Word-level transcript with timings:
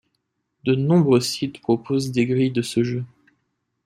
De 0.65 0.73
nombreux 0.73 1.19
sites 1.21 1.61
proposent 1.61 2.11
des 2.11 2.25
grilles 2.25 2.49
de 2.49 2.63
ce 2.63 2.83
jeu. 2.83 3.03